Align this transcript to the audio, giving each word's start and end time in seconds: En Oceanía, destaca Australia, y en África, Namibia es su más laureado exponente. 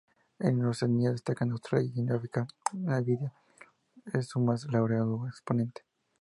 En 0.39 0.65
Oceanía, 0.65 1.11
destaca 1.11 1.45
Australia, 1.45 1.91
y 1.95 1.99
en 1.99 2.11
África, 2.11 2.47
Namibia 2.73 3.31
es 4.11 4.29
su 4.29 4.39
más 4.39 4.65
laureado 4.71 5.27
exponente. 5.27 5.83